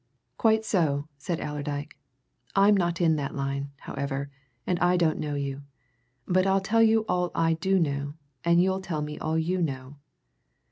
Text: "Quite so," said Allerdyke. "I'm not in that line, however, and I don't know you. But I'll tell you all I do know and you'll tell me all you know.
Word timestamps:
"Quite 0.39 0.65
so," 0.65 1.07
said 1.19 1.39
Allerdyke. 1.39 1.95
"I'm 2.55 2.75
not 2.75 2.99
in 2.99 3.17
that 3.17 3.35
line, 3.35 3.69
however, 3.81 4.31
and 4.65 4.79
I 4.79 4.97
don't 4.97 5.19
know 5.19 5.35
you. 5.35 5.61
But 6.25 6.47
I'll 6.47 6.59
tell 6.59 6.81
you 6.81 7.05
all 7.07 7.29
I 7.35 7.53
do 7.53 7.77
know 7.77 8.15
and 8.43 8.59
you'll 8.59 8.81
tell 8.81 9.03
me 9.03 9.19
all 9.19 9.37
you 9.37 9.61
know. 9.61 9.97